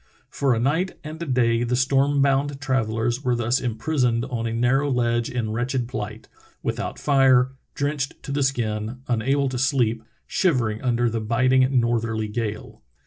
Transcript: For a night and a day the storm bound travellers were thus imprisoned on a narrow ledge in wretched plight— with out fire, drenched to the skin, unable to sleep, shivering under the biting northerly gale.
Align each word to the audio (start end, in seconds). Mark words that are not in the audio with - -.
For 0.31 0.55
a 0.55 0.59
night 0.59 0.97
and 1.03 1.21
a 1.21 1.27
day 1.27 1.61
the 1.63 1.75
storm 1.75 2.23
bound 2.23 2.59
travellers 2.59 3.23
were 3.23 3.35
thus 3.35 3.59
imprisoned 3.61 4.25
on 4.25 4.47
a 4.47 4.51
narrow 4.51 4.89
ledge 4.89 5.29
in 5.29 5.51
wretched 5.51 5.87
plight— 5.87 6.27
with 6.63 6.79
out 6.79 6.97
fire, 6.97 7.51
drenched 7.75 8.15
to 8.23 8.31
the 8.31 8.41
skin, 8.41 9.03
unable 9.07 9.47
to 9.49 9.59
sleep, 9.59 10.03
shivering 10.25 10.81
under 10.81 11.07
the 11.07 11.21
biting 11.21 11.79
northerly 11.79 12.29
gale. 12.29 12.81